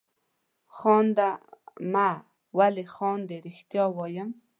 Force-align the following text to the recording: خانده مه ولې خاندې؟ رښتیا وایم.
خانده 0.77 1.29
مه 1.93 2.09
ولې 2.57 2.83
خاندې؟ 2.95 3.35
رښتیا 3.45 3.85
وایم. 3.97 4.29